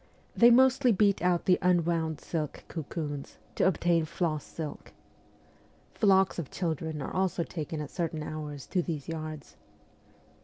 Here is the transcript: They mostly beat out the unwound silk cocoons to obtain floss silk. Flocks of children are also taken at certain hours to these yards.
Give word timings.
They 0.35 0.49
mostly 0.49 0.91
beat 0.91 1.21
out 1.21 1.45
the 1.45 1.59
unwound 1.61 2.19
silk 2.21 2.63
cocoons 2.67 3.37
to 3.53 3.67
obtain 3.67 4.05
floss 4.05 4.43
silk. 4.43 4.93
Flocks 5.93 6.39
of 6.39 6.49
children 6.49 7.03
are 7.03 7.13
also 7.13 7.43
taken 7.43 7.79
at 7.81 7.91
certain 7.91 8.23
hours 8.23 8.65
to 8.65 8.81
these 8.81 9.07
yards. 9.07 9.57